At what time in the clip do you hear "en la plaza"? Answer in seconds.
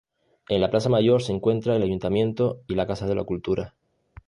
0.49-0.89